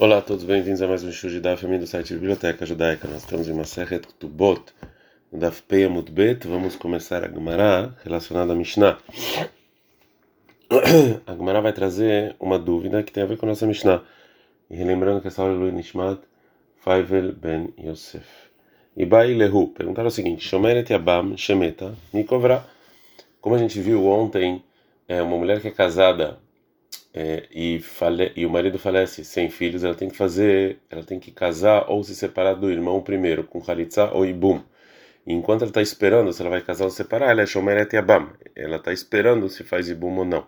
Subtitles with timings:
[0.00, 3.08] Olá a todos, bem-vindos a mais um show de Daf, do site Biblioteca Judaica.
[3.08, 6.46] Nós estamos em uma Maseret no Daf Pei Bet.
[6.46, 8.96] Vamos começar a Gemara relacionada à Mishnah.
[11.26, 14.04] A Gemara vai trazer uma dúvida que tem a ver com a nossa Mishnah.
[14.70, 16.20] E relembrando que essa aula é Lui Nishmat
[16.76, 18.24] Faivel Ben Yosef.
[18.96, 22.64] Ibai Lehu, perguntaram o seguinte: Shomeret Yabam Shemeta Nikovra.
[23.40, 24.62] Como a gente viu ontem,
[25.08, 26.38] é uma mulher que é casada
[27.12, 31.18] é, e, fale, e o marido falece sem filhos, ela tem que fazer, ela tem
[31.18, 34.62] que casar ou se separar do irmão primeiro, com Khalitsa ou Ibum.
[35.26, 38.32] E enquanto ela está esperando se ela vai casar ou separar, ela é Shomeret Yabam.
[38.54, 40.46] Ela está esperando se faz Ibum ou não.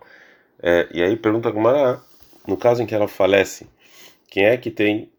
[0.61, 2.01] É, e aí pergunta a Gumara,
[2.47, 3.67] no caso em que ela falece,
[4.29, 5.11] quem é que tem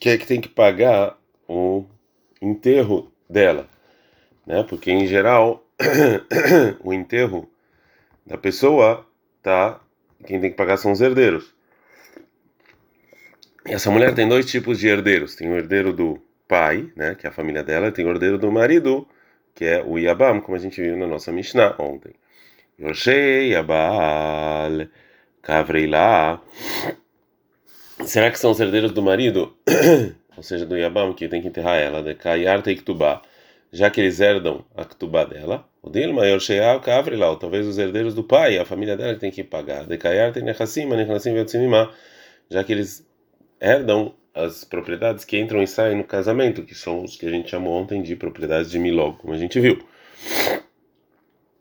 [0.00, 1.16] quem é que tem que pagar
[1.48, 1.84] o
[2.40, 3.68] enterro dela?
[4.44, 4.64] Né?
[4.64, 5.64] Porque em geral
[6.82, 7.48] o enterro
[8.26, 9.06] da pessoa
[9.42, 9.80] tá
[10.26, 11.54] quem tem que pagar são os herdeiros.
[13.66, 15.34] E essa mulher tem dois tipos de herdeiros.
[15.36, 18.38] Tem o herdeiro do pai, né, que é a família dela, e tem o herdeiro
[18.38, 19.06] do marido,
[19.54, 22.12] que é o Yabam, como a gente viu na nossa Mishnah ontem.
[22.80, 24.88] Yoshei Yabal
[25.40, 26.40] Kavreilá.
[28.04, 29.56] Será que são os herdeiros do marido,
[30.36, 33.22] ou seja, do Yabam, que tem que enterrar ela, de Kayar Teiktubá,
[33.72, 35.68] já que eles herdam a Ktubá dela?
[35.82, 39.32] O dele maior Sheal Kavrilau, talvez os herdeiros do pai, a família dela que tem
[39.32, 39.84] que pagar.
[39.84, 41.90] De Kayar tem Nechassim, Nechassim Vetsimimá,
[42.48, 43.04] já que eles
[43.60, 47.50] herdam as propriedades que entram e saem no casamento, que são os que a gente
[47.50, 49.84] chamou ontem de propriedades de Milog, como a gente viu.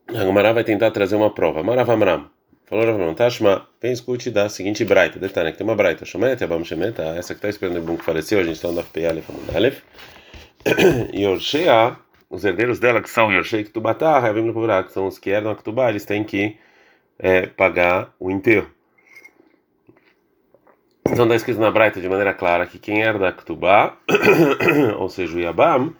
[0.08, 1.64] A Gomara vai tentar trazer uma prova.
[1.64, 2.30] Maravamram.
[2.66, 5.20] Falou Ravamram, Tashma, vem escute da seguinte braita.
[5.20, 6.06] Detalhe, que tem uma braita.
[6.06, 8.82] Shomet, Abam Shemeta, essa que está esperando o bom que faleceu, a gente está no
[8.84, 9.82] FP Aleph, Aleph.
[11.12, 11.98] E Orshea
[12.32, 15.56] os herdeiros dela, que são Yorshei Ktubatá, Havim Lukurá, que são os que herdam a
[15.56, 16.58] Ktubá, eles têm que
[17.20, 18.72] é, pagar o enterro.
[21.06, 23.98] Então está escrito na Braita de maneira clara que quem herda a Ktubá,
[24.98, 25.94] ou seja, o Yabam,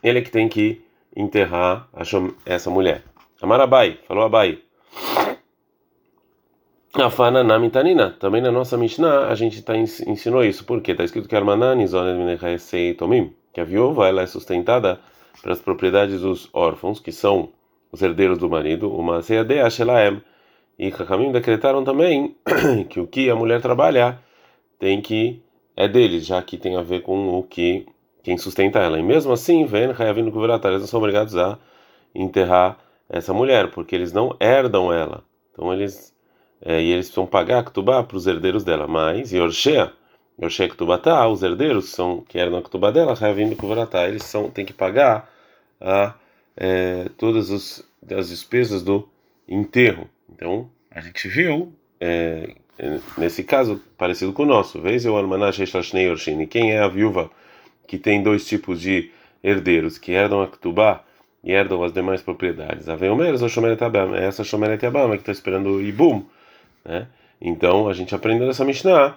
[0.00, 0.80] ele é que tem que
[1.14, 1.88] enterrar
[2.46, 3.02] essa mulher.
[3.42, 4.60] Amarabai, falou Abai.
[6.94, 11.36] Afana Namitanina, também na nossa Mishnah a gente tá, ensinou isso, porque está escrito que
[11.36, 11.84] Armanani,
[12.96, 15.00] Tomim, que a viúva ela é sustentada
[15.42, 17.50] para as propriedades dos órfãos, que são
[17.90, 20.22] os herdeiros do marido, uma Seadea Ashelaem.
[20.78, 22.36] E Kakamim decretaram também
[22.88, 24.22] que o que a mulher trabalhar
[24.78, 25.42] tem que
[25.76, 27.86] é deles, já que tem a ver com o que
[28.22, 28.98] quem sustenta ela.
[28.98, 31.58] E mesmo assim, vem Hayavino Kuveratar, eles não são obrigados a
[32.14, 32.78] enterrar
[33.08, 35.24] essa mulher, porque eles não herdam ela.
[35.52, 36.14] Então eles
[36.60, 38.86] é, e eles precisam pagar Ktubá para os herdeiros dela.
[38.86, 39.92] Mas Yorshea,
[40.40, 44.64] Yorshea Ktubatá, os herdeiros são que herdam a Ktubá dela, Hayavino Kuveratar, eles são tem
[44.64, 45.28] que pagar
[45.80, 46.14] a
[46.56, 49.08] é, todas os, as despesas do
[49.48, 50.08] enterro.
[50.32, 54.80] Então, a gente viu, é, é nesse caso, parecido com o nosso.
[54.80, 56.46] Vez eu almanash orshini.
[56.46, 57.30] Quem é a viúva
[57.86, 59.10] que tem dois tipos de
[59.42, 61.02] herdeiros, que herdam a ktubá
[61.42, 62.88] e herdam as demais propriedades?
[62.88, 64.14] A veomeres ou shomeret abam.
[64.14, 66.24] É essa shomeret abam que está esperando o ibum.
[66.84, 67.08] Né?
[67.40, 69.16] Então, a gente aprendeu nessa Mishnah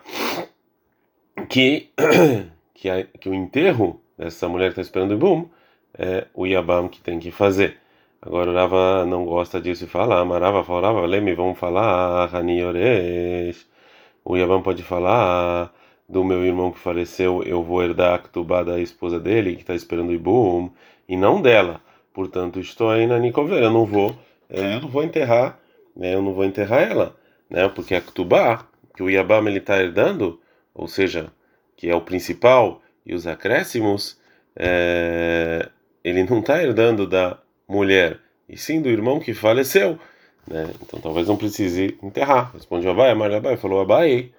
[1.52, 1.90] que,
[2.74, 5.50] que, a, que o enterro dessa mulher que está esperando o ibum
[5.98, 7.78] é o Yabam que tem que fazer.
[8.22, 13.68] Agora o Rava não gosta disso e fala, Marava falava, Leme, vamos falar, Hani Oresh.
[14.24, 15.74] O Yabam pode falar
[16.08, 19.76] do meu irmão que faleceu, eu vou herdar a Ktubá da esposa dele, que está
[19.76, 20.70] esperando o Ibum,
[21.08, 21.82] e não dela.
[22.14, 24.16] Portanto, estou aí na Nikover, eu não vou,
[24.50, 25.58] é, eu não vou enterrar,
[25.96, 27.16] né, eu não vou enterrar ela,
[27.50, 30.40] né, porque a Ktubá, que o Yabam ele está herdando,
[30.74, 31.32] ou seja,
[31.82, 34.16] que é o principal, e os acréscimos,
[34.56, 35.68] é,
[36.04, 39.98] ele não está herdando da mulher, e sim do irmão que faleceu.
[40.48, 40.70] Né?
[40.80, 42.54] Então talvez não precise enterrar.
[42.54, 44.32] Respondeu Abai, Amar Abai, falou Abai.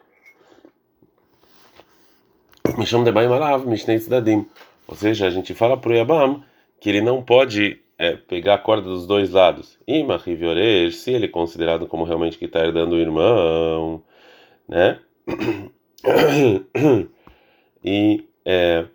[2.78, 4.46] Me chama de Abai Malav, Mishnei Tzedadim.
[4.86, 6.44] Ou seja, a gente fala para o Yabam
[6.78, 9.80] que ele não pode é, pegar a corda dos dois lados.
[9.84, 14.00] Ima Rivioresh, se ele é considerado como realmente que está herdando o irmão,
[14.68, 15.00] né?
[17.84, 18.86] E é,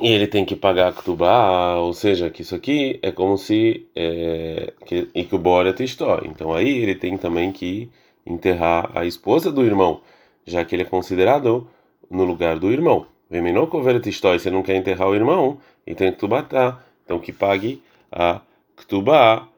[0.00, 3.86] e ele tem que pagar a Ktubá, ou seja, que isso aqui é como se.
[3.96, 6.20] É, que, e que o Bora testou.
[6.24, 7.90] Então aí ele tem também que
[8.24, 10.00] enterrar a esposa do irmão,
[10.46, 11.68] já que ele é considerado
[12.08, 13.06] no lugar do irmão.
[13.28, 17.32] Vemenou cover testou, se ele não quer enterrar o irmão, e tem tá Então que
[17.32, 17.82] pague
[18.12, 18.40] a
[18.76, 19.48] Ktubá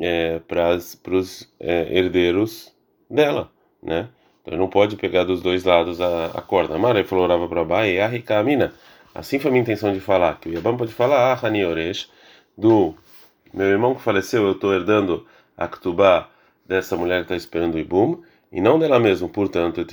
[0.00, 2.74] é, para os é, herdeiros
[3.08, 3.50] dela,
[3.82, 4.08] né?
[4.50, 6.76] Então ele não pode pegar dos dois lados a, a corda.
[6.76, 8.72] Mara falou, orava para Bai, a mina.
[9.14, 12.10] Assim foi a minha intenção de falar, que o Yabam pode falar, ah, Hani Oresh,
[12.58, 12.92] do
[13.54, 15.24] meu irmão que faleceu, eu estou herdando
[15.56, 16.28] a Ktubá
[16.66, 19.28] dessa mulher que está esperando o Ibum, e não dela mesma.
[19.28, 19.86] Portanto,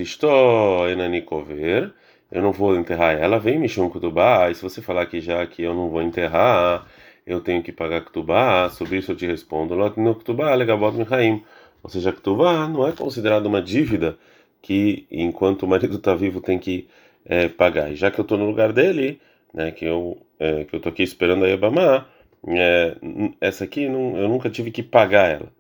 [0.91, 1.93] enanikover,
[2.31, 5.61] eu não vou enterrar ela, vem Mishum Kutubá, e se você falar que já que
[5.61, 6.87] eu não vou enterrar,
[7.27, 11.43] eu tenho que pagar Kutubá, sobre isso eu te respondo, no Kutubá, legabot mihaim.
[11.83, 14.17] Ou seja, Kutubá não é considerado uma dívida
[14.61, 16.87] que, enquanto o marido está vivo, tem que
[17.25, 17.91] é, pagar.
[17.91, 19.19] E já que eu estou no lugar dele,
[19.53, 22.07] né, que eu é, que eu estou aqui esperando a Yabamá,
[22.47, 22.95] é,
[23.41, 25.51] essa aqui não, eu nunca tive que pagar ela.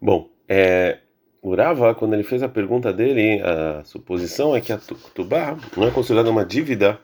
[0.00, 0.98] Bom, é,
[1.42, 4.78] o Rava, quando ele fez a pergunta dele, a suposição é que a
[5.14, 6.98] Tubá não é considerada uma dívida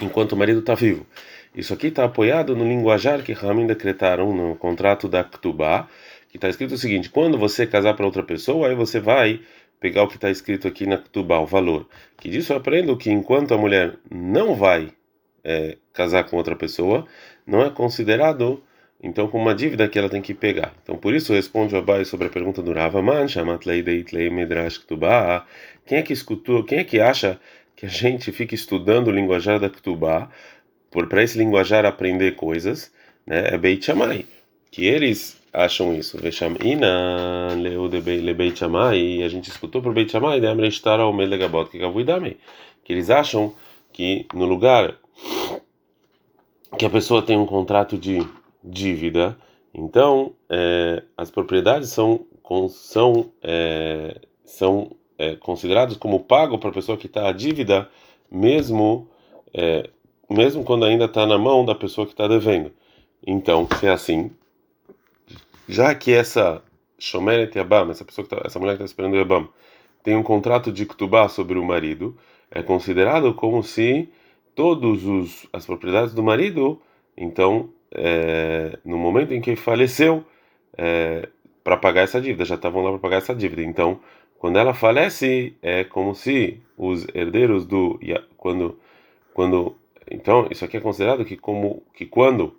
[0.00, 1.06] enquanto o marido está vivo.
[1.54, 5.88] Isso aqui está apoiado no linguajar que Ramin decretaram no contrato da Ktubá,
[6.28, 9.40] que está escrito o seguinte: quando você casar para outra pessoa, aí você vai
[9.80, 11.88] pegar o que está escrito aqui na Ktubá, o valor.
[12.16, 14.92] Que disso eu aprendo que enquanto a mulher não vai
[15.42, 17.06] é, casar com outra pessoa,
[17.46, 18.62] não é considerado
[19.02, 20.74] então como uma dívida que ela tem que pegar.
[20.82, 23.26] Então por isso responde o Abai sobre a pergunta do Rava Man,
[24.30, 25.46] medrash ktubá.
[25.86, 27.40] Quem é que escutou, quem é que acha
[27.74, 30.28] que a gente fica estudando o linguajar da ktubá
[30.90, 32.92] para esse linguajar aprender coisas,
[33.26, 33.54] né?
[33.54, 34.26] É Beit Shammai,
[34.70, 36.18] que eles acham isso.
[36.18, 41.70] Veshamina le Beit Shammai, e a gente escutou por Beit Shammai, de estar ao melegabot
[41.70, 41.78] que
[42.84, 43.54] que eles acham
[43.92, 44.96] que no lugar
[46.78, 48.26] que a pessoa tem um contrato de
[48.62, 49.36] dívida,
[49.74, 52.26] então é, as propriedades são
[52.68, 57.88] são é, são é, consideradas como pago para a pessoa que está a dívida,
[58.30, 59.08] mesmo
[59.54, 59.88] é,
[60.30, 62.72] mesmo quando ainda está na mão da pessoa que está devendo.
[63.26, 64.30] Então, se é assim,
[65.68, 66.62] já que essa
[66.98, 69.48] Shomeret Yabam, essa pessoa tá, essa mulher que está esperando o Yabam,
[70.02, 72.16] tem um contrato de Ktubá sobre o marido,
[72.50, 74.08] é considerado como se
[74.54, 76.80] todos os as propriedades do marido,
[77.16, 80.24] então, é, no momento em que faleceu,
[80.76, 81.28] é,
[81.62, 83.62] para pagar essa dívida, já estavam lá para pagar essa dívida.
[83.62, 84.00] Então,
[84.38, 88.00] quando ela falece, é como se os herdeiros do
[88.36, 88.78] quando
[89.34, 89.76] quando
[90.10, 92.56] então isso aqui é considerado que como que quando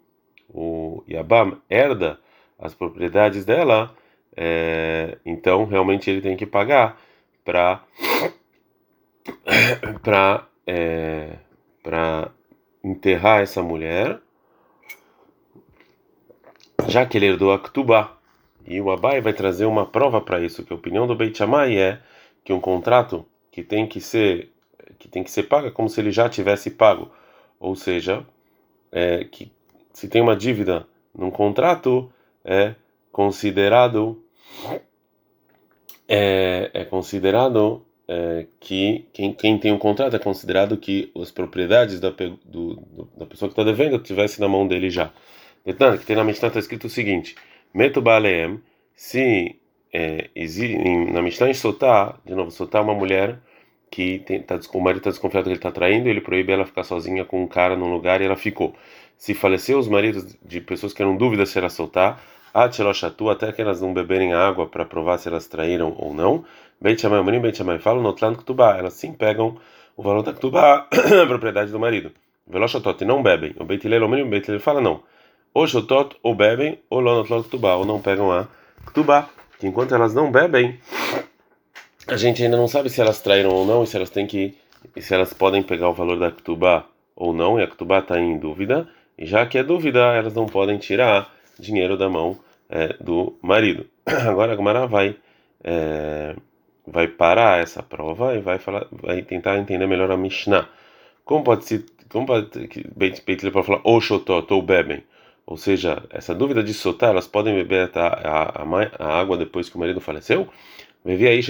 [0.50, 2.20] o Yabam herda
[2.58, 3.96] as propriedades dela,
[4.36, 7.00] é, então realmente ele tem que pagar
[7.44, 7.84] para
[10.04, 11.38] para é,
[11.84, 12.32] para
[12.84, 14.20] enterrar essa mulher,
[16.88, 18.18] já que ele herdou a Ktubá.
[18.66, 21.78] E o Abai vai trazer uma prova para isso, que a opinião do Beit Shammai
[21.78, 22.00] é
[22.44, 24.52] que um contrato que tem que ser
[25.00, 27.12] que tem que ser pago é como se ele já tivesse pago,
[27.62, 28.26] ou seja,
[28.92, 29.52] é, que
[29.94, 32.12] se tem uma dívida num contrato
[32.44, 32.74] é
[33.12, 34.22] considerado
[36.10, 42.00] é, é considerado é, que quem, quem tem um contrato é considerado que as propriedades
[42.00, 45.14] da, do, do, da pessoa que está devendo tivesse na mão dele já.
[45.64, 47.36] Detalhe, que tem na Mishnah está escrito o seguinte:
[47.74, 48.60] Meto Baleem,
[48.96, 49.56] se
[49.94, 50.30] é,
[51.14, 53.40] na Mishnah em Sotá, de novo, Sotá é uma mulher
[53.92, 56.84] que tem, tá, o marido está desconfiado que ele está traindo, ele proíbe ela ficar
[56.84, 58.74] sozinha com um cara num lugar e ela ficou.
[59.18, 62.20] Se faleceu os maridos de pessoas que eram dúvidas se era soltar,
[62.54, 66.46] até que elas não beberem água para provar se elas traíram ou não,
[66.80, 69.58] Beit Shammai, Omrim Shammai, falam no Tlan Ktubá, elas sim pegam
[69.96, 70.88] o valor da Ktubá,
[71.22, 72.12] a propriedade do marido.
[72.48, 73.54] Veloshotot, e não bebem.
[73.60, 75.04] O Beit Hillel, Omrim Beit Hillel fala não.
[75.54, 78.48] Ou Shotot, ou bebem, ou Lonot Ktubá, ou não pegam a
[78.86, 79.30] Ktubá.
[79.60, 80.80] Que enquanto elas não bebem,
[82.08, 84.56] a gente ainda não sabe se elas traíram ou não, e se elas têm que,
[85.00, 88.38] se elas podem pegar o valor da Ktubá ou não, e a Ktubá está em
[88.38, 92.40] dúvida, e já que é dúvida, elas não podem tirar dinheiro da mão
[92.70, 93.86] é, do marido.
[94.06, 95.16] Agora a Gumara vai
[95.64, 96.36] é,
[96.86, 100.68] vai parar essa prova e vai falar, vai tentar entender melhor a Mishnah.
[101.24, 102.50] Como pode ser, como pode
[102.96, 105.04] Beit pode falar ou shotot ou bebem?
[105.46, 108.64] Ou seja, essa dúvida de soltar, elas podem beber a, a,
[109.00, 110.48] a, água depois que o marido faleceu?
[111.04, 111.42] Vivi aí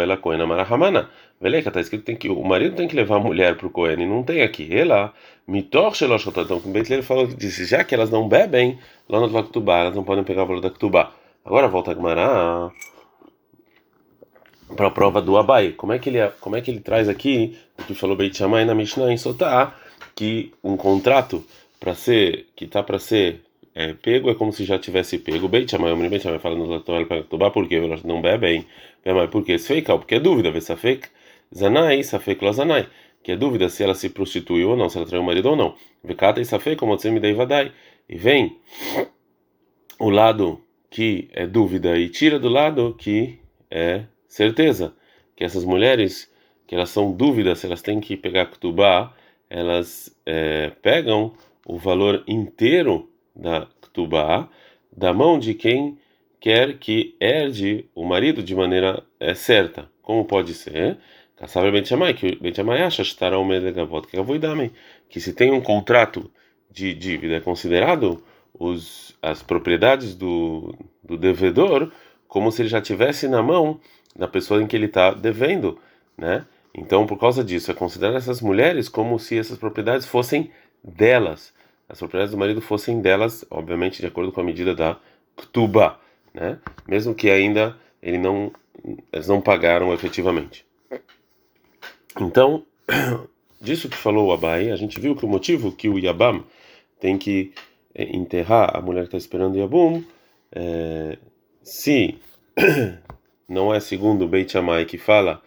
[0.00, 1.10] ela coena marahamana.
[1.40, 4.06] Veleca, está escrito tem que o marido tem que levar a mulher para o e
[4.06, 4.68] não tem aqui.
[4.70, 5.12] Ela,
[5.48, 6.42] mitor sheloshotá.
[6.42, 10.04] Então, o Beit falou, disse, já que elas não bebem, lá no Ktubá, elas não
[10.04, 11.12] podem pegar o valor da Ktubá.
[11.44, 12.70] Agora volta a Gemara
[14.76, 15.72] para a prova do Abai.
[15.72, 18.64] Como é que ele, como é que ele traz aqui, o que falou Beit Shammai
[18.64, 19.74] na Mishnah em Sotá,
[20.14, 21.44] que um contrato
[21.78, 23.40] para ser, que tá para ser
[23.74, 25.48] é, pego é como se já tivesse pego.
[25.48, 28.66] Beit Shammai, o Beit Shammai fala no Latorel para Ktubá, porque elas não bebem.
[29.30, 31.08] Porque é fake, porque é dúvida, vê é fake.
[31.54, 32.88] Zanai, Safek Lozanai,
[33.22, 35.56] que é dúvida se ela se prostituiu ou não, se ela traiu o marido ou
[35.56, 35.74] não.
[36.02, 37.72] Vekata e Safek, como você me dei vadai.
[38.08, 38.58] E vem
[39.98, 43.38] o lado que é dúvida e tira do lado que
[43.70, 44.94] é certeza.
[45.36, 46.30] Que essas mulheres,
[46.66, 49.14] que elas são dúvidas elas têm que pegar Ktubá,
[49.48, 51.32] elas é, pegam
[51.66, 54.48] o valor inteiro da Ktubá
[54.96, 55.98] da mão de quem
[56.40, 59.88] quer que herde o marido de maneira é, certa.
[60.02, 60.98] Como pode ser?
[65.08, 66.30] Que se tem um contrato
[66.70, 68.22] de dívida é considerado
[68.54, 71.90] os, as propriedades do, do devedor
[72.28, 73.80] como se ele já tivesse na mão
[74.14, 75.78] da pessoa em que ele está devendo,
[76.16, 76.44] né?
[76.72, 80.50] Então, por causa disso, é considerar essas mulheres como se essas propriedades fossem
[80.82, 81.52] delas,
[81.88, 84.96] as propriedades do marido fossem delas, obviamente de acordo com a medida da
[85.36, 85.98] Ktuba,
[86.32, 86.58] né?
[86.86, 88.52] Mesmo que ainda ele não,
[89.12, 90.64] eles não pagaram efetivamente.
[92.20, 92.64] Então,
[93.60, 96.44] disso que falou o Abai, a gente viu que o motivo que o Yabam
[96.98, 97.52] tem que
[97.94, 100.02] é, enterrar a mulher que está esperando o Yabum,
[100.52, 101.18] é,
[101.62, 102.18] se
[103.48, 105.42] não é segundo o Beit Shammai que fala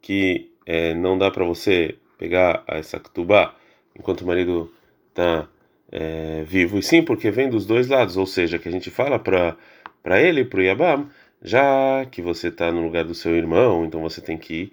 [0.00, 3.54] que é, não dá para você pegar essa ketubá
[3.96, 4.72] enquanto o marido
[5.08, 5.48] está
[5.90, 9.18] é, vivo, e sim porque vem dos dois lados, ou seja, que a gente fala
[9.18, 9.56] para
[10.02, 11.08] para ele, para o Yabam,
[11.42, 14.72] já que você está no lugar do seu irmão, então você tem que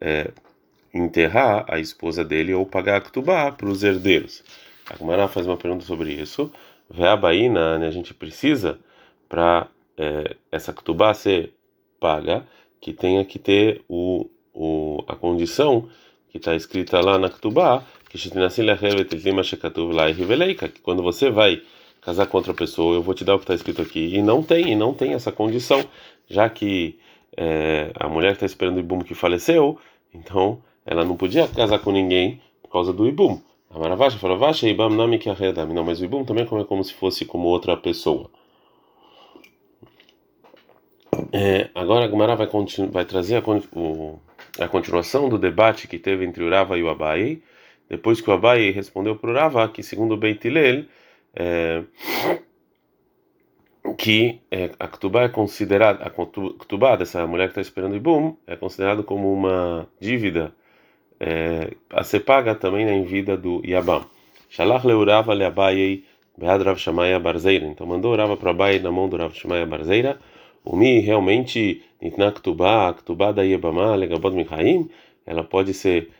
[0.00, 0.30] é,
[0.92, 4.42] enterrar a esposa dele ou pagar a ketubá para os herdeiros.
[4.90, 6.50] A Gumara faz uma pergunta sobre isso.
[6.90, 8.78] Veabaína, né, a gente precisa
[9.28, 11.52] para é, essa ketubá ser
[12.00, 12.46] paga,
[12.80, 15.88] que tenha que ter o o, a condição
[16.30, 18.18] que está escrita lá na Ketubá, que
[20.82, 21.62] quando você vai
[22.08, 24.14] casar com outra pessoa, eu vou te dar o que está escrito aqui.
[24.14, 25.84] E não tem, e não tem essa condição,
[26.26, 26.98] já que
[27.36, 29.78] é, a mulher que está esperando o Ibum que faleceu,
[30.14, 33.38] então ela não podia casar com ninguém por causa do Ibum.
[33.70, 35.20] A Maravasha falou, Vasha Ibam Nami
[35.74, 38.30] Não, mas o Ibum também é como se fosse como outra pessoa.
[41.30, 42.48] É, agora a Gemara vai,
[42.90, 43.42] vai trazer a,
[43.78, 44.18] o,
[44.58, 47.42] a continuação do debate que teve entre o Rava e o Abai,
[47.86, 50.16] depois que o Abai respondeu para o Rava que, segundo o
[51.34, 51.82] é,
[53.96, 58.36] que é, a Ketubá é considerada, a Ketubá dessa mulher que está esperando o Ibum,
[58.46, 60.52] é considerado como uma dívida
[61.20, 64.04] é, a ser paga também na vida do Yabam.
[64.48, 66.04] Shalach leurava le Abayei
[66.36, 67.66] bead Rav Shamaya Barzeira.
[67.66, 70.18] Então mandou o Rava para Abai na mão do Rav Shamaya Barzeira
[70.64, 74.90] o mi realmente nitna ktubá, ktubá da Yabamá, legabod michaim,
[75.24, 76.10] ela pode ser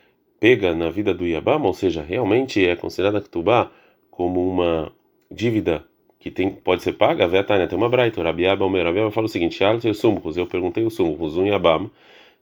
[0.40, 3.70] pega na vida do Yabam, ou seja, realmente é considerada ktubá
[4.10, 4.92] como uma
[5.30, 5.84] dívida
[6.18, 9.28] que tem, pode ser paga, a Tânia tem uma braita, Rabiaba, o Rabiaba fala o
[9.28, 11.90] seguinte, eu sumchus, eu perguntei o sumchus, um Yabam,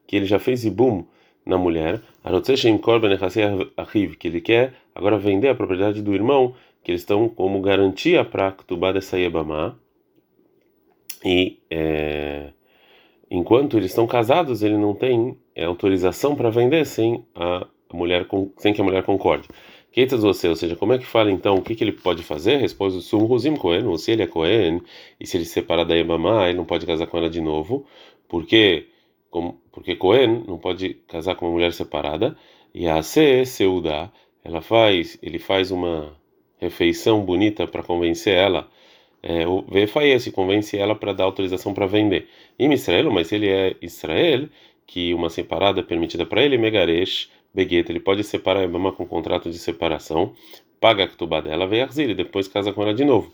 [0.06, 1.04] que ele já fez ibum
[1.44, 2.00] na mulher,
[4.18, 8.50] que ele quer agora vender a propriedade do irmão, que eles estão como garantia para
[8.52, 9.76] ktubá dessa Yabamá,
[11.24, 12.50] e é,
[13.30, 18.26] enquanto eles estão casados, ele não tem é, autorização para vender sem a mulher
[18.58, 19.48] sem que a mulher concorde.
[19.96, 22.58] Keitas você, ou seja, como é que fala então o que, que ele pode fazer?
[22.58, 24.82] Responde o Sum Ruzim Cohen, ou se ele é Cohen,
[25.18, 27.86] e se ele se separar da Ebamá, ele não pode casar com ela de novo,
[28.28, 28.88] porque
[29.30, 32.36] como, porque Cohen não pode casar com uma mulher separada,
[32.74, 34.12] e a C, Seudá,
[34.44, 36.14] ela faz, ele faz uma
[36.58, 38.68] refeição bonita para convencer ela
[39.22, 39.64] é, o
[40.20, 42.28] se convence ela para dar autorização para vender.
[42.58, 44.48] Em Israel, mas ele é Israel,
[44.86, 49.06] que uma separada é permitida para ele, Megaresh, Begueta, ele pode separar a Ibama com
[49.06, 50.34] contrato de separação,
[50.78, 53.32] paga a Ketubá dela, vem e depois casa com ela de novo.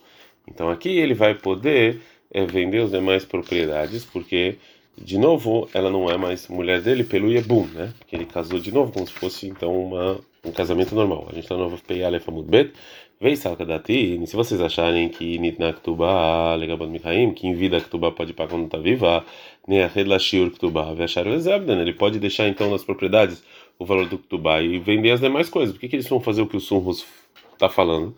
[0.49, 2.00] Então aqui ele vai poder
[2.31, 4.57] é, vender as demais propriedades, porque
[4.97, 7.93] de novo ela não é mais mulher dele pelo Yebum, né?
[7.99, 11.26] Porque ele casou de novo como se fosse então uma, um casamento normal.
[11.29, 12.73] A gente está no novo Peyalef Amud Bet.
[13.21, 18.33] Vei Salkadati, se vocês acharem que Nitna Ktubá, Legabad Mikhaim, que em vida Ktubá pode
[18.33, 19.25] pagar quando está viva,
[19.69, 23.45] Neached Lashiur Ktubá, Vechar Lezabdan, ele pode deixar então nas propriedades
[23.79, 25.75] o valor do Ktubá e vender as demais coisas.
[25.75, 27.05] Por que, que eles vão fazer o que o Sunrus
[27.52, 28.14] está falando?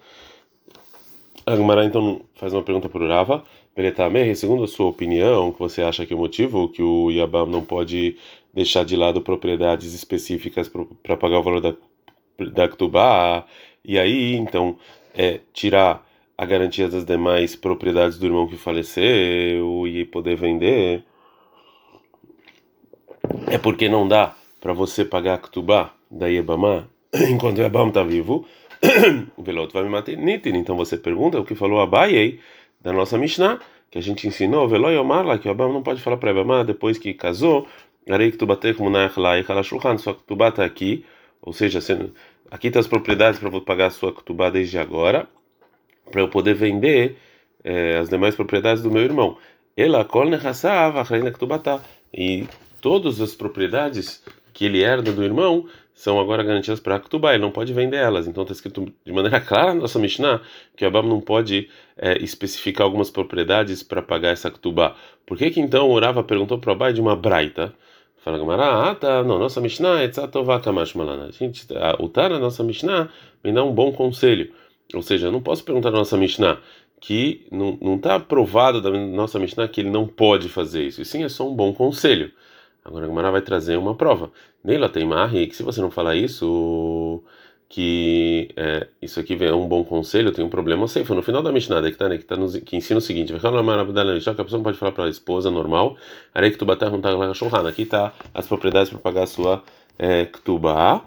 [1.47, 3.45] A então faz uma pergunta para o Rava.
[3.77, 7.65] Beletame, segundo a sua opinião, que você acha que o motivo que o Yabam não
[7.65, 8.17] pode
[8.53, 10.71] deixar de lado propriedades específicas
[11.03, 11.75] para pagar o valor da,
[12.53, 13.45] da Ktubá
[13.85, 14.79] e aí, então,
[15.15, 16.07] é tirar
[16.39, 21.05] a garantia das demais propriedades do irmão que faleceu e poder vender.
[23.47, 24.35] É porque não dá
[24.65, 26.87] para você pagar a Ktubá da Yebamá
[27.29, 28.47] enquanto o Yebam está vivo.
[29.37, 32.41] Veloto vai me matar Então você pergunta o que falou Abayei
[32.81, 36.01] da nossa Mishnah, que a gente ensinou, Veloy Omar lá, que o Yebam não pode
[36.01, 37.69] falar para Yebamá depois que casou,
[38.09, 41.05] Arei Ktubatei Munach lá Kalashulchan, só que Ktubá está aqui,
[41.43, 41.81] ou seja,
[42.51, 45.29] aqui estão as propriedades para pagar a sua kutubá desde agora,
[46.11, 47.19] para eu poder vender
[47.63, 49.37] é, as demais propriedades do meu irmão.
[49.77, 50.07] Ela
[52.15, 52.47] e
[52.81, 54.23] todas as propriedades
[54.55, 58.27] que ele herda do irmão são agora garantidas para Ktubá, ele não pode vender elas.
[58.27, 60.41] Então está escrito de maneira clara na nossa Mishnah
[60.77, 64.97] que o Abam não pode é, especificar algumas propriedades para pagar essa Ktubá.
[65.27, 67.75] Por que que então o Rava perguntou para o Abai de uma braita?
[68.25, 71.31] Fala Gamara, ah tá, não, nossa Mishnah é Tzatová Kamash Malana.
[71.31, 71.67] Gente,
[71.99, 73.11] o Tara, nossa Mishnah,
[73.45, 74.51] me dá um bom conselho.
[74.95, 76.59] Ou seja, eu não posso perguntar na nossa Mishnah
[77.01, 81.03] que não está provado da nossa Mishnah que ele não pode fazer isso.
[81.03, 82.33] E sim, é só um bom conselho.
[82.85, 84.31] Agora a Gemara vai trazer uma prova.
[84.63, 87.23] Neila tem marri, que se você não falar isso,
[87.67, 90.83] que é, isso aqui é um bom conselho, tem um problema.
[90.89, 93.33] sei, foi no final da Mishnah, que, tá, né, que, tá que ensina o seguinte:
[94.35, 95.97] que a pessoa não pode falar para a esposa normal,
[96.51, 96.87] que tu bater
[97.69, 99.65] Aqui está as propriedades para pagar a sua
[99.99, 101.03] é, ktubá.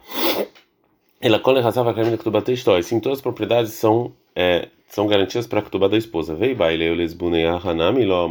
[1.21, 2.81] Ela cola razava a ktubá textói.
[2.81, 4.13] Sim, todas as propriedades são.
[4.35, 6.33] É, são garantias para a ketubá da esposa.
[6.33, 6.85] Vei baile
[7.63, 8.29] hanami lo.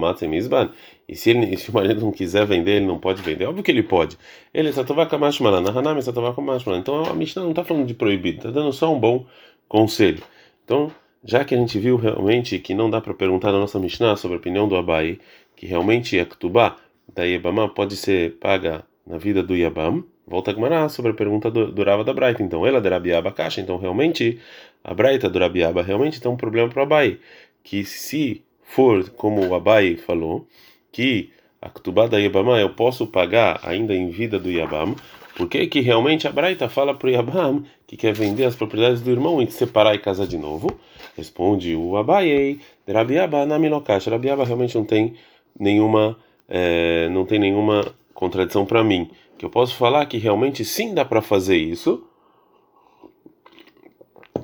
[1.09, 3.47] E se, ele, se o marido não quiser vender, ele não pode vender.
[3.47, 4.17] Óbvio que ele pode.
[4.53, 6.83] Ele só vai com a mashmalana, hanami só vai com a mashmalana.
[6.83, 9.27] Então a Mishnah não está falando de proibido, está dando só um bom
[9.69, 10.23] conselho.
[10.65, 10.91] Então,
[11.25, 14.37] já que a gente viu realmente que não dá para perguntar na nossa Mishnah sobre
[14.37, 15.19] a opinião do Abai,
[15.55, 16.77] que realmente a ketubá
[17.15, 21.51] da Yabamá pode ser paga na vida do Yabam, volta a Gemara sobre a pergunta
[21.51, 22.43] do, do Rava da Braita.
[22.43, 23.61] Então, ela da Rabiaba caixa.
[23.61, 24.41] Então, realmente
[24.87, 27.19] a Braita do Rabiaba realmente tem um problema para o Abai,
[27.65, 30.47] que se for como o Abai falou,
[30.93, 34.95] que a Ktubá da Yabamá eu posso pagar ainda em vida do Yabam,
[35.37, 39.03] por que que realmente a Braita fala para o Yabam que quer vender as propriedades
[39.03, 40.79] do irmão e separar e casar de novo?
[41.17, 44.07] Responde o Abai, Rabiaba na Milokash.
[44.07, 45.15] Rabiaba realmente não tem
[45.59, 46.17] nenhuma,
[46.49, 49.11] é, não tem nenhuma contradição para mim.
[49.37, 52.07] Que eu posso falar que realmente sim dá para fazer isso,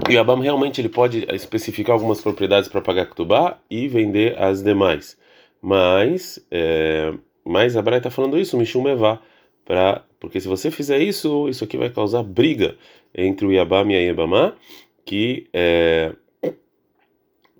[0.09, 4.63] e o Abam realmente ele pode especificar algumas propriedades para pagar Ktubá e vender as
[4.63, 5.17] demais.
[5.61, 7.13] Mas, é,
[7.45, 9.21] mas a Braia está falando isso, Mishum Evá,
[9.65, 12.77] para porque se você fizer isso, isso aqui vai causar briga
[13.13, 14.55] entre o Yabam e a Yabamá,
[15.05, 16.13] que é,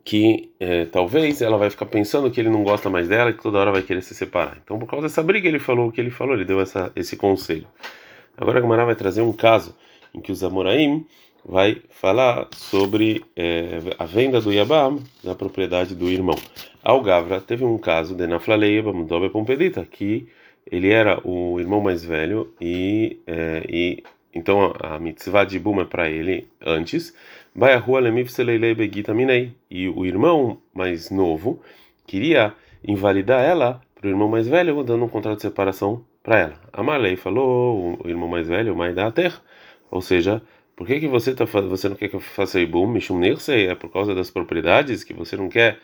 [0.05, 3.43] que é, talvez ela vai ficar pensando que ele não gosta mais dela e que
[3.43, 4.59] toda hora vai querer se separar.
[4.63, 7.17] Então, por causa dessa briga, ele falou o que ele falou, ele deu essa, esse
[7.17, 7.67] conselho.
[8.37, 9.77] Agora a Gamara vai trazer um caso
[10.15, 11.05] em que os Amoraim
[11.45, 16.37] vai falar sobre é, a venda do Yabam da propriedade do irmão.
[16.83, 20.29] Al Gavra teve um caso de Naflaleiba Mudobe Pompedita, que
[20.71, 24.03] ele era o irmão mais velho e, é, e
[24.35, 27.15] então a mitzvah de Buma é para ele antes.
[27.55, 29.53] Vai a rua Minei.
[29.71, 31.61] E o irmão mais novo
[32.07, 32.55] queria
[32.87, 36.55] invalidar ela para o irmão mais velho, dando um contrato de separação para ela.
[36.73, 39.41] A Marley falou, o irmão mais velho, o mais da terra,
[39.91, 40.41] ou seja,
[40.77, 42.87] por que, que você, tá, você não quer que eu faça Ibum?
[42.87, 43.69] Mishum Nirsei?
[43.69, 45.79] É por causa das propriedades que você não quer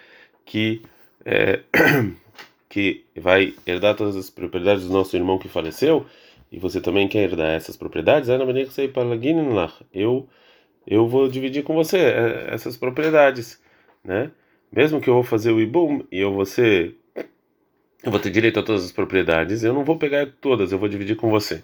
[0.44, 0.83] que,
[1.24, 1.61] é,
[2.68, 6.07] que vai herdar todas as propriedades do nosso irmão que faleceu?
[6.51, 8.29] E você também quer herdar essas propriedades?
[9.92, 10.29] Eu,
[10.87, 13.61] eu vou dividir com você é, essas propriedades,
[14.03, 14.31] né?
[14.72, 16.94] Mesmo que eu vou fazer o Ibum e eu ser,
[18.03, 20.88] eu vou ter direito a todas as propriedades, eu não vou pegar todas, eu vou
[20.88, 21.62] dividir com você.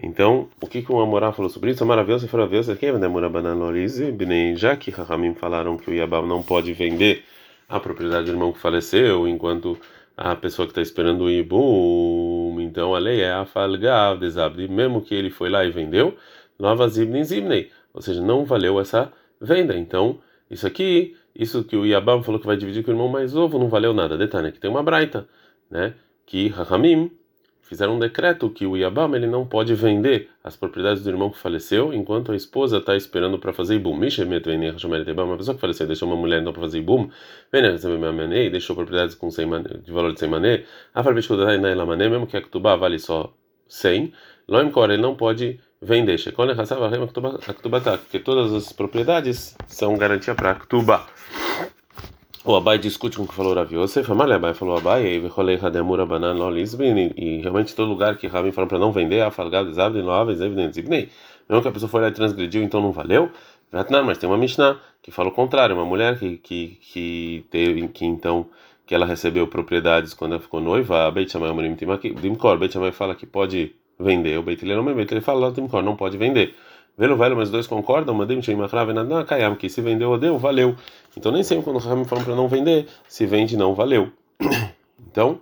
[0.00, 1.84] Então, o que, que o Amorá falou sobre isso?
[1.84, 2.86] Maravilhoso e maravilhoso aqui,
[4.56, 7.24] já que Rahamim falaram que o Yabam não pode vender
[7.68, 9.76] a propriedade do irmão que faleceu, enquanto
[10.16, 15.02] a pessoa que está esperando o Ibum, então a lei é a Falgav desabdi, mesmo
[15.02, 16.16] que ele foi lá e vendeu,
[16.58, 19.76] Nova Zibnin Zibnei, ou seja, não valeu essa venda.
[19.76, 23.32] Então, isso aqui, isso que o Yabam falou que vai dividir com o irmão mais
[23.32, 24.16] novo, não valeu nada.
[24.16, 25.28] Detalhe, que tem uma braita,
[25.70, 25.94] né?
[26.24, 27.10] Que Rahamim
[27.68, 31.38] fizeram um decreto que o Yabam ele não pode vender as propriedades do irmão que
[31.38, 33.92] faleceu enquanto a esposa está esperando para fazer ibum.
[33.92, 37.10] Uma pessoa que faleceu deixou uma mulher então para fazer ibum,
[38.50, 39.46] deixou propriedades com 100
[39.84, 40.64] de valor de 100 mané,
[42.08, 43.32] mesmo que a Ktubá vale só
[43.68, 44.12] 100,
[44.48, 46.16] ele não pode vender.
[47.98, 51.06] Porque todas as propriedades são garantia para a Ktubá.
[52.44, 55.58] O Abai discute com o que falou Rav Yosef, Amalei Abai falou Abai, e Vecholei
[55.60, 59.68] Hademura Banan Lolisbin, e realmente todo lugar que Rabin falou para não vender, a Falgad
[59.72, 61.08] Zabdin Loaves Evident Zibnei,
[61.48, 63.30] mesmo que a pessoa foi lá e transgrediu, então não valeu.
[63.72, 67.86] Vatnar, mas tem uma Mishnah que fala o contrário, uma mulher que, que, que teve,
[67.88, 68.46] que então,
[68.86, 73.14] que ela recebeu propriedades quando ela ficou noiva, Beit Shammai Amorim Dimkor, Beit Shammai fala
[73.16, 76.54] que pode vender, o Beit não, Beit Hillel fala Dimkor, não pode vender.
[76.98, 80.74] Velo velho, mas dois concordam, mandei um kayam, que se vendeu deu, valeu.
[81.16, 84.10] Então nem sempre quando o Raham falam para não vender, se vende não valeu.
[85.10, 85.40] Então,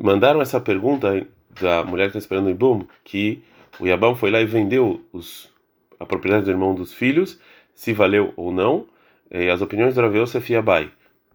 [0.00, 1.26] mandaram essa pergunta
[1.60, 3.42] da mulher que está esperando o Ibum, que
[3.80, 5.50] o Yabam foi lá e vendeu os,
[5.98, 7.40] a propriedade do irmão dos filhos,
[7.74, 8.86] se valeu ou não,
[9.30, 10.90] e as opiniões do Rav Yosef Yabai,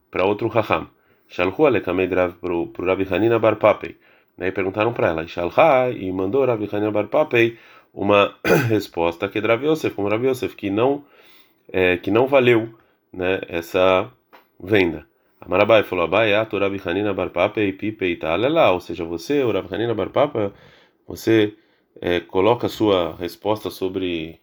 [0.10, 0.88] para outro Raham.
[1.28, 3.98] Shalhu alekamei para o Rabi Hanina Bar Papei.
[4.38, 7.58] Daí perguntaram para ela, Shalha, e mandou Rabi Hanina Bar Papei
[7.96, 8.36] uma
[8.68, 11.06] resposta que é Rav Yosef, como Rav Yosef, que não,
[11.72, 12.70] é, que não valeu
[13.12, 14.12] né, essa
[14.60, 15.08] venda.
[15.40, 19.74] Amarabai falou, Abai, Ato Rabi Hanina Barpapa e Pipe Talela, ou seja, você, o Rabi
[19.74, 20.54] Hanina Barpapa,
[21.08, 21.56] você
[22.02, 24.40] é, coloca a sua resposta sobre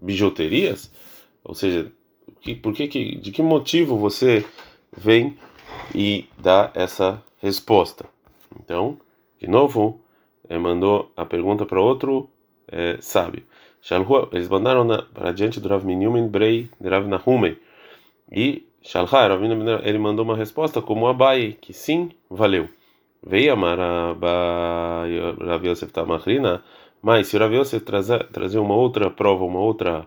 [0.00, 0.90] bijuterias,
[1.44, 1.92] ou seja,
[2.40, 4.44] que, por que, de que motivo você
[4.96, 5.36] vem
[5.94, 8.06] e dá essa resposta?
[8.58, 8.98] Então,
[9.40, 10.00] de novo,
[10.48, 12.30] é, mandou a pergunta para outro
[12.68, 13.42] é, sábio.
[14.32, 17.58] Eles mandaram para diante do Rav Minyamin Brei Rav Nahumei.
[18.30, 19.38] E Shalha,
[19.84, 22.68] ele mandou uma resposta como Abai, que sim, valeu.
[23.24, 26.62] Veio amar Rav Yosef Tamachrina,
[27.00, 30.06] mas se o Rav Yosef trazer, uma outra prova, uma outra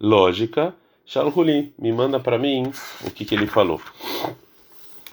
[0.00, 0.74] lógica,
[1.06, 2.70] Shalhuli, me manda para mim
[3.06, 3.80] o que, que ele falou.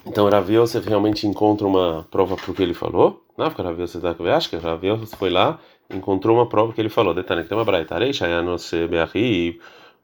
[0.05, 3.23] Então Rav Yosef realmente encontra uma prova para o que ele falou.
[3.37, 7.13] Acho que Rav Yosef foi lá encontrou uma prova que ele falou.
[7.13, 7.65] Detalhe, uma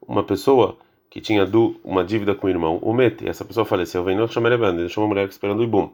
[0.06, 0.76] uma pessoa
[1.10, 1.48] que tinha
[1.84, 5.08] uma dívida com o irmão, o mete, essa pessoa faleceu, vem no chamereband, deixou uma
[5.08, 5.90] mulher esperando o ibum.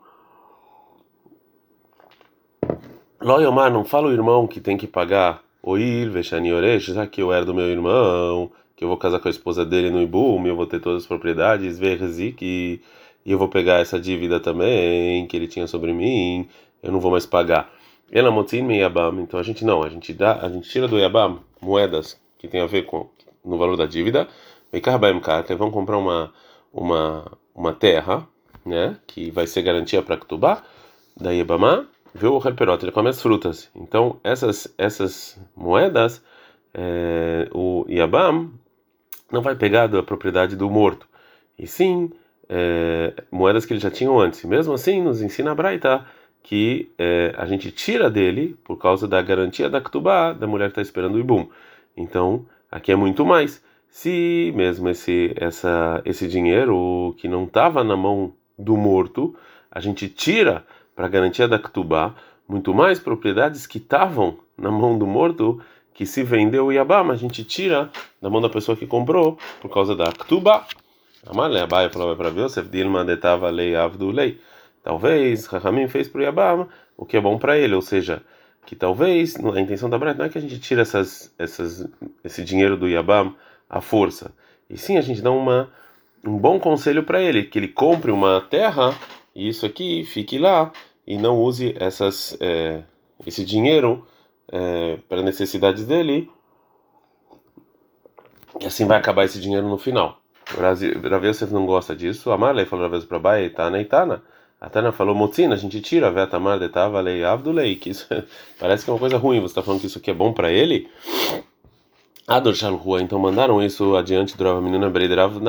[3.20, 7.30] Loyomar, não fala o irmão que tem que pagar oir, vexani oresh, já que eu
[7.32, 10.56] era do meu irmão, que eu vou casar com a esposa dele no ibum, eu
[10.56, 15.46] vou ter todas as propriedades, verzik, e eu vou pegar essa dívida também que ele
[15.46, 16.48] tinha sobre mim,
[16.82, 17.70] eu não vou mais pagar.
[18.10, 19.20] Ela motzin yabam.
[19.20, 22.60] Então a gente não, a gente dá, a gente tira do yabam moedas que tem
[22.60, 23.08] a ver com
[23.44, 24.28] no valor da dívida.
[25.58, 26.32] Vão comprar uma
[26.72, 28.26] uma uma terra,
[28.64, 30.62] né, que vai ser garantia para Ktubá,
[31.16, 33.70] da Yabamá, vê o reperot, ele come as frutas.
[33.74, 36.22] Então essas essas moedas
[36.72, 38.52] é, o Yabam
[39.30, 41.06] não vai pegar da propriedade do morto,
[41.58, 42.10] e sim
[42.48, 44.44] é, moedas que ele já tinha antes.
[44.44, 46.04] Mesmo assim, nos ensina a Braita
[46.42, 50.72] que é, a gente tira dele por causa da garantia da Ktubá, da mulher que
[50.72, 51.48] está esperando o Ibum.
[51.96, 53.62] Então, aqui é muito mais.
[53.88, 59.34] Se mesmo esse, essa, esse dinheiro que não estava na mão do morto,
[59.70, 62.14] a gente tira para garantia da Ktubá,
[62.48, 65.60] muito mais propriedades que estavam na mão do morto,
[65.94, 69.70] que se vendeu o Yabam, a gente tira da mão da pessoa que comprou por
[69.70, 70.66] causa da Ktubá.
[71.26, 74.40] Amalé, Abai falou para Yosef, Dilma detava lei avdu lei.
[74.82, 78.22] Talvez Rahamim fez para o Yabam o que é bom para ele, ou seja,
[78.66, 81.86] que talvez a intenção da Braita não é que a gente tire essas, essas,
[82.24, 83.34] esse dinheiro do Yabam
[83.68, 84.32] à força,
[84.68, 85.70] e sim a gente dá uma,
[86.24, 88.94] um bom conselho para ele, que ele compre uma terra
[89.34, 90.72] e isso aqui fique lá
[91.06, 92.82] e não use essas, é,
[93.26, 94.06] esse dinheiro
[94.48, 96.30] é, para necessidades dele,
[98.60, 100.20] e assim vai acabar esse dinheiro no final.
[100.58, 102.32] Rav Yosef não gosta disso.
[102.32, 104.22] Amarley falou Rav Yosef para Bai, Itana, Itana.
[104.60, 108.06] A Tana falou, Motzina, a gente tira a Vetamar de Tava Lei Avdulei, que isso
[108.58, 110.52] parece que é uma coisa ruim, você está falando que isso aqui é bom para
[110.52, 110.86] ele?
[112.28, 115.40] Ador Shalhua, então mandaram isso adiante do Rav Menina Berederav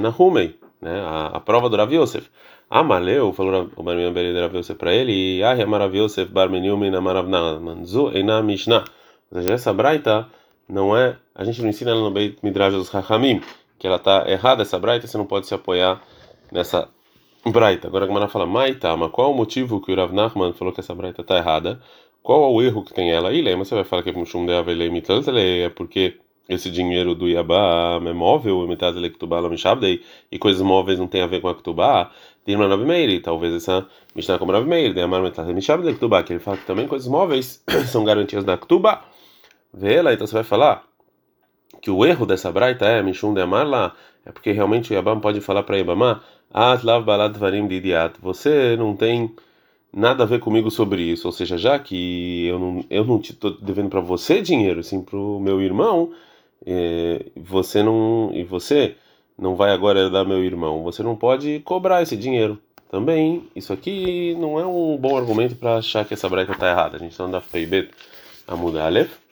[0.00, 2.30] Nahumei, né, a, a prova do Rav Yosef.
[2.70, 7.28] Amaleu, falou o Menina Berederav Yosef para ele, e Ah, Amarav Yosef Bar Menilmin Amarav
[7.28, 8.84] Manzu Eina Mishnah.
[9.30, 10.28] Ou seja, essa braita
[10.66, 13.42] não é, a gente não ensina ela no Beit Midrash dos Hachamim,
[13.78, 16.00] que ela está errada, essa braita, você não pode se apoiar
[16.50, 16.88] nessa
[17.46, 17.86] Braita.
[17.86, 20.80] Agora a Gamara fala, Maita, mas qual o motivo que o Rav Nachman falou que
[20.80, 21.80] essa Braita está errada?
[22.22, 23.32] Qual é o erro que tem ela?
[23.32, 28.66] E lembra, você vai falar que é porque esse dinheiro do Yabá é móvel,
[30.30, 32.10] e coisas móveis não tem a ver com a Ktubá,
[32.44, 36.32] Dirma Rav Meir, talvez essa Mishnah como Rav Meir, de Amar Metaz Mishabdei Ktubá, que
[36.32, 39.04] ele fala que também coisas móveis são garantias da Ktubá.
[39.72, 40.84] Vê lá, então você vai falar
[41.80, 45.20] que o erro dessa Braita é Mishum de Amar lá, é porque realmente o Yabam
[45.20, 48.14] pode falar para Yabamá Atlav balad varim didiat.
[48.20, 49.34] Você não tem
[49.92, 51.26] nada a ver comigo sobre isso.
[51.28, 55.16] Ou seja, já que eu não eu não estou devendo para você dinheiro, sim para
[55.18, 56.12] o meu irmão,
[56.64, 58.96] é, você não e você
[59.38, 60.82] não vai agora dar meu irmão.
[60.84, 62.58] Você não pode cobrar esse dinheiro.
[62.90, 66.96] Também, isso aqui não é um bom argumento para achar que essa breca está errada.
[66.96, 67.90] A gente está andando a Feibet
[68.46, 69.25] Amud Aleph.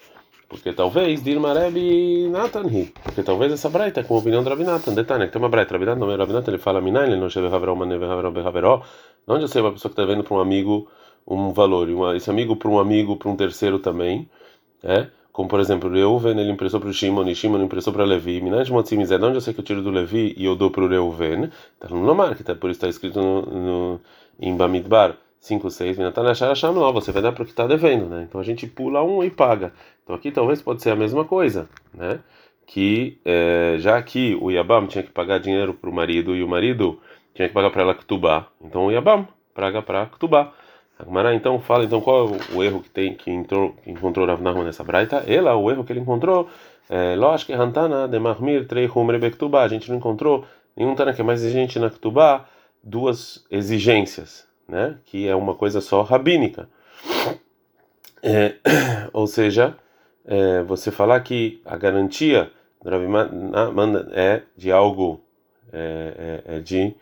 [0.48, 2.92] Porque talvez Dilma Rebbe Natanhi.
[3.02, 4.64] Porque talvez essa braita é com a opinião do Rabi.
[4.94, 5.74] Detalhe, que tem uma braita.
[5.74, 8.83] Rabi Natan, Rabi Natan ele fala Minai, ele não chega Haveró, Maneve Haveró, Behaveró.
[9.26, 10.88] Onde eu sei uma pessoa que está vendo para um amigo
[11.26, 14.28] um valor, uma, esse amigo para um amigo, para um terceiro também,
[14.83, 15.09] é?
[15.33, 18.40] Como por exemplo, Reuven ele emprestou para o Shimon e Shimon emprestou para Levi.
[18.40, 20.85] Minaj Motzimizé, de onde eu sei que eu tiro do Levi e eu dou para
[20.85, 21.50] o Reuven?
[21.74, 24.00] Está no Lomar, que tá, por isso está escrito no, no,
[24.38, 25.16] em Bamidbar.
[25.44, 28.24] 5, 6, não, você vai dar para o que está devendo, né?
[28.26, 29.74] Então a gente pula um e paga.
[30.02, 32.20] Então aqui talvez pode ser a mesma coisa, né?
[32.66, 36.48] Que é, já que o Yabam tinha que pagar dinheiro para o marido e o
[36.48, 36.98] marido
[37.35, 40.50] tinha que pagar para ela Ktubá, então o Yabam paga para Ktubá.
[40.98, 44.64] Agmará então fala então qual é o erro que tem que entrou encontrou Rav Nachman
[44.64, 45.24] nessa braita?
[45.26, 46.48] Ela o erro que ele encontrou
[46.88, 49.62] é lógico que Hantana de Mahmir trei Humre Bektubá.
[49.62, 52.46] A gente não encontrou nenhum Tana que é mais exigente na Ktubá
[52.83, 54.96] duas exigências, né?
[55.05, 56.68] Que é uma coisa só rabínica.
[58.22, 58.55] É,
[59.12, 59.77] ou seja,
[60.24, 62.50] é, você falar que a garantia
[64.12, 65.20] é de algo
[65.72, 66.94] é, é, é de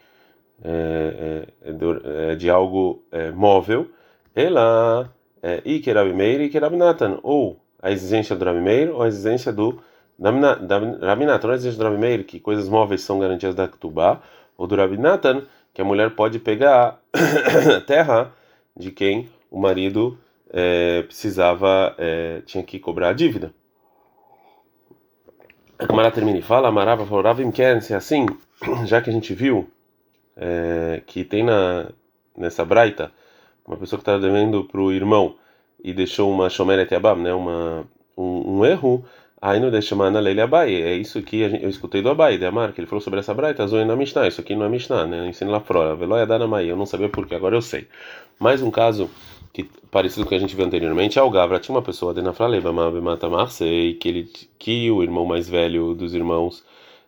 [0.64, 3.03] é, é, de algo
[3.35, 3.88] móvel,
[4.35, 8.94] ela é Iker Rabi Meir e Iker Rabi Natan, ou a exigência do Rabi Meir
[8.94, 9.81] ou a exigência do
[10.20, 14.22] Rabi Natan, a exigência do Rabi Meir, que coisas móveis são garantias da Ktubá,
[14.57, 15.42] ou do Rabi Natan,
[15.73, 18.33] que a mulher pode pegar a terra
[18.77, 20.19] de quem o marido
[20.51, 23.53] é, precisava, é, tinha que cobrar a dívida.
[25.79, 28.27] A Camara termina e fala, Amarava falou, Ravim ser assim,
[28.87, 29.69] já que a gente viu
[30.37, 31.89] é, que tem na,
[32.37, 33.13] nessa braita
[33.67, 35.37] uma pessoa que está devendo para o irmão
[35.83, 37.85] e deixou uma shomeret abam, né, uma,
[38.17, 39.05] um, um erro,
[39.42, 40.72] Aí não deixa mana lele Abai.
[40.72, 43.66] É isso que eu escutei do Abai, de Amar, que ele falou sobre essa braita,
[43.66, 44.28] zoe na Mishnah.
[44.28, 45.28] Isso aqui não é Mishnah, né?
[45.28, 45.96] Ensina lá fora.
[45.96, 46.70] Veloia dana mai.
[46.70, 47.88] Eu não sabia porquê, agora eu sei.
[48.38, 49.11] Mais um caso
[49.52, 52.14] que parecido com o que a gente viu anteriormente, é o Gavra tinha uma pessoa
[52.14, 56.64] de Nafraleba, mata Marseille, que ele que o irmão mais velho dos irmãos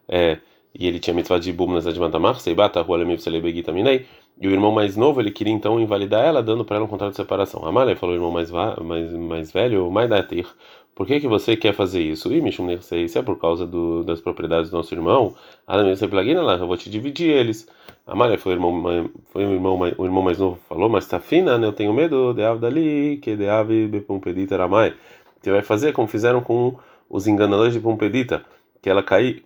[0.08, 0.38] é
[0.74, 4.06] e ele tinha mitzvah de bum nas de Marseille, bata rualemiv selebegita minei.
[4.40, 7.10] E o irmão mais novo, ele queria então invalidar ela, dando para ela um contrato
[7.12, 7.64] de separação.
[7.64, 10.46] Amalé falou, irmão mais, mais, mais velho, mais datir,
[10.94, 12.32] por que, que você quer fazer isso?
[12.32, 15.34] E Mishum se é por causa do, das propriedades do nosso irmão,
[15.68, 17.66] eu vou te dividir eles.
[18.06, 21.58] Amália foi o irmão, foi o irmão, o irmão mais novo falou, mas tá fina,
[21.58, 21.66] né?
[21.66, 24.94] Eu tenho medo de dali, que de ave bepumpedita ramai.
[25.40, 26.76] Você vai fazer como fizeram com
[27.08, 28.44] os enganadores de Pumpedita,
[28.80, 29.42] que ela caiu,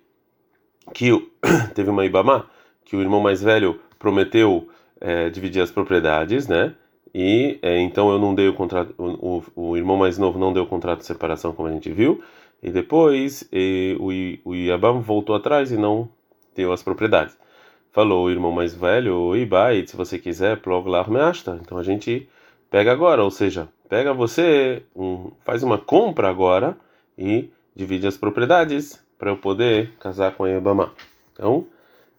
[0.93, 1.11] que
[1.75, 2.45] teve uma ibamá,
[2.85, 4.67] que o irmão mais velho prometeu
[5.01, 6.73] é, dividir as propriedades, né?
[7.13, 10.53] E é, então eu não dei o contrato, o, o, o, irmão mais novo não
[10.53, 12.23] deu o contrato de separação como a gente viu,
[12.61, 16.09] e depois e, o, o Yabam voltou atrás e não
[16.55, 17.37] deu as propriedades.
[17.91, 21.59] Falou o irmão mais velho, Ibai, se você quiser, ploglar measta.
[21.61, 22.29] Então a gente
[22.69, 26.77] pega agora, ou seja, pega você, um, faz uma compra agora
[27.17, 30.91] e divide as propriedades para eu poder casar com a Yabamá.
[31.33, 31.65] Então,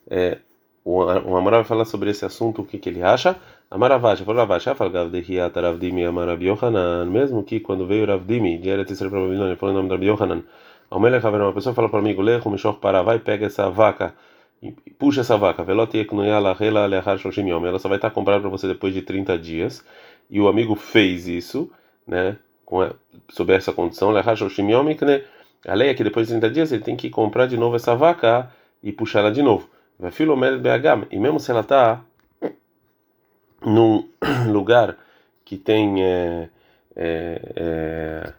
[0.09, 0.38] é,
[0.85, 3.37] o, o Amara vai falar sobre esse assunto, o que, que ele acha.
[3.72, 8.90] Amaravacha, falou Ravacha, falou Hiat Ravdimi Amarav Yohanan, mesmo que quando veio Ravdimi, de Eretz
[8.90, 10.42] Israel para Babilônia, falou o nome de Rav Yohanan,
[10.90, 14.12] ao Melech Haver, uma pessoa fala para mim, Lecho Mishor para, vai, pega essa vaca,
[14.98, 18.50] puxa essa vaca, Velot Yeknoyala Hela Lehar Shoshim Yom, ela só vai estar comprada para
[18.50, 19.85] você depois de 30 dias,
[20.28, 21.70] e o amigo fez isso,
[22.04, 22.90] né, com
[23.28, 24.87] sob essa condição, Lehar Shoshim Yom,
[25.64, 27.94] a lei é que depois de 30 dias ele tem que comprar de novo essa
[27.94, 28.50] vaca
[28.83, 29.70] e puxar ela de novo.
[29.96, 32.00] Vai Filomed BH, e mesmo se ela está
[33.64, 34.09] num
[34.51, 34.96] lugar
[35.44, 36.49] que tem, é,
[36.96, 38.33] é, é,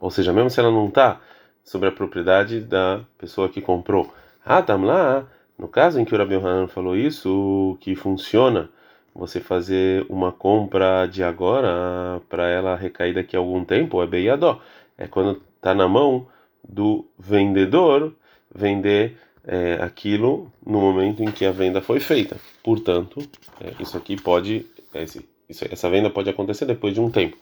[0.00, 1.20] ou seja, mesmo se ela não está
[1.64, 4.12] sobre a propriedade da pessoa que comprou.
[4.44, 5.26] Ah, tam lá,
[5.58, 8.70] no caso em que o Rabi Hanan falou isso, que funciona
[9.14, 14.60] você fazer uma compra de agora para ela recair daqui a algum tempo, é beiadó.
[14.96, 16.28] É quando está na mão
[16.66, 18.14] do vendedor
[18.54, 19.16] vender
[19.48, 22.36] é, aquilo no momento em que a venda foi feita.
[22.62, 23.26] Portanto,
[23.58, 27.38] é, isso aqui pode, é, esse, isso, essa venda pode acontecer depois de um tempo.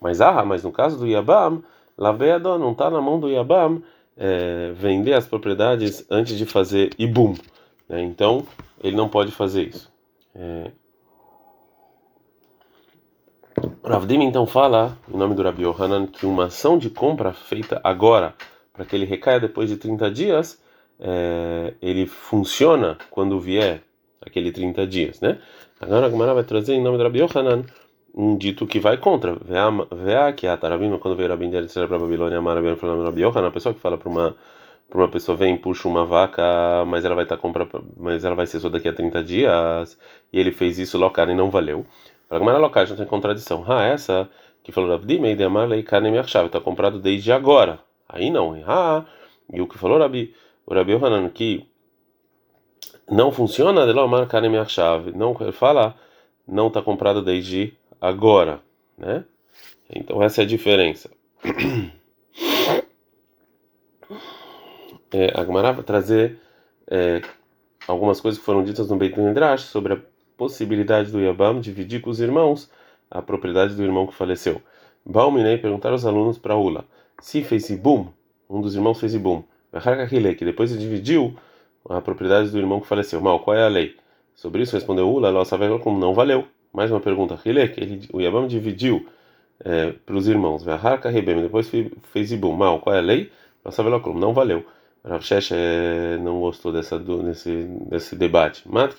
[0.00, 1.62] Mas ah, mas no caso do Yabam,
[1.96, 3.80] Laveador não está na mão do Yabam
[4.16, 7.34] é, vender as propriedades antes de fazer Ibum.
[7.88, 8.02] Né?
[8.02, 8.44] Então,
[8.82, 9.92] ele não pode fazer isso.
[10.34, 10.72] É...
[13.84, 18.34] Ravdim então fala, em nome do Rabi Yohanan, que uma ação de compra feita agora,
[18.72, 20.60] para que ele recaia depois de 30 dias,
[21.00, 23.82] é, ele funciona quando vier
[24.20, 25.38] aquele 30 dias, né?
[25.80, 27.64] Agora a Gemara vai trazer em nome do Rabi Yohanan
[28.14, 29.34] um dito que vai contra.
[29.34, 33.22] Vê que a Taravino, quando veio Rabi Indiana para a Babilônia, Amara veio falando Rabi
[33.22, 34.36] Yohanan, a pessoa que fala para uma
[34.88, 38.34] para uma pessoa vem puxa uma vaca, mas ela vai estar tá comprando, mas ela
[38.34, 39.98] vai ser só daqui a 30 dias,
[40.32, 41.84] e ele fez isso local e não valeu.
[42.28, 43.64] Para Gemara local não tem contradição.
[43.66, 44.28] Ah, essa
[44.62, 47.80] que falou Rabi Meide Lei Kanem Achave, está comprado desde agora.
[48.08, 48.54] Aí não.
[48.66, 49.04] Ah,
[49.52, 50.34] e o que falou Rabi
[50.66, 51.66] o Rabi Yohanan que
[53.10, 55.94] não funciona, não ele fala,
[56.46, 58.60] não está comprado desde agora,
[58.96, 59.24] né?
[59.90, 61.10] Então essa é a diferença.
[65.16, 66.40] É, a vai trazer
[66.88, 67.22] é,
[67.86, 70.00] algumas coisas que foram ditas no Beit Midrash sobre a
[70.36, 72.68] possibilidade do Yabam dividir com os irmãos
[73.08, 74.60] a propriedade do irmão que faleceu.
[75.06, 76.84] Balminei perguntaram aos alunos para Ula
[77.20, 78.08] se fez Ibum,
[78.48, 79.42] um dos irmãos fez Ibum
[80.34, 81.36] que depois ele dividiu
[81.88, 83.20] a propriedade do irmão que faleceu.
[83.20, 83.96] Mal, qual é a lei?
[84.34, 86.46] Sobre isso respondeu Ula, ela sabia como não valeu.
[86.72, 87.38] Mais uma pergunta.
[87.44, 87.60] Ele,
[88.12, 89.06] o Yabam dividiu
[89.64, 90.64] é, para os irmãos.
[90.64, 91.70] Depois
[92.12, 92.52] fez Ibum.
[92.52, 93.30] Mal, qual é a lei?
[94.14, 94.64] Não valeu.
[95.04, 98.64] Rav é, não gostou dessa, desse, desse debate.
[98.66, 98.94] Rav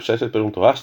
[0.00, 0.74] Sheshet perguntou: A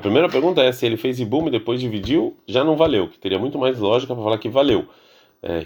[0.00, 3.40] primeira pergunta é se ele fez Ibum e depois dividiu, já não valeu, que teria
[3.40, 4.86] muito mais lógica para falar que valeu.
[5.42, 5.62] É,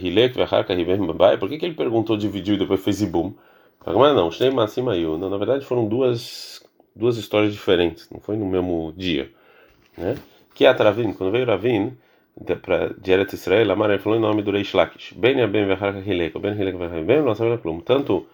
[1.39, 3.35] Por que, que ele perguntou, dividiu e depois fez Ibum?
[3.85, 6.63] Mas não, Shnei Massim Não, na verdade foram duas,
[6.95, 9.31] duas histórias diferentes, não foi no mesmo dia.
[9.97, 10.17] Né?
[10.55, 11.97] Que a Travin, quando veio Ravin
[12.99, 15.13] de Eretz Israel, Amar falou em nome do Reish Lakish.
[15.15, 17.81] Ben Yabem Vehar Hilek, Ben Hilek Ben, não sabe plum.
[17.81, 18.27] Tanto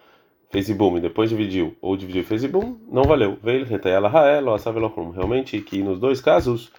[0.50, 3.38] fez Ibum e depois dividiu, ou dividiu e fez Ibum, não valeu.
[3.42, 5.10] Veio Retayala sabe plum.
[5.10, 6.70] Realmente que nos dois casos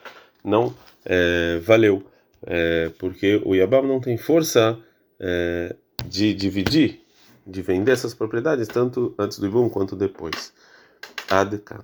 [0.44, 0.74] não
[1.06, 2.04] é, valeu,
[2.44, 4.78] é, porque o Yabam não tem força
[5.20, 5.76] é,
[6.06, 7.02] de dividir
[7.50, 10.54] de vender essas propriedades tanto antes do Ibum quanto depois.
[11.30, 11.84] Adkan.